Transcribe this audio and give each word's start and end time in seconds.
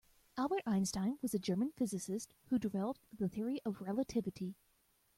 Albert 0.35 0.63
Einstein 0.65 1.19
was 1.21 1.35
a 1.35 1.37
German 1.37 1.69
physicist 1.77 2.33
who 2.45 2.57
developed 2.57 3.05
the 3.15 3.29
Theory 3.29 3.59
of 3.63 3.81
Relativity. 3.81 4.55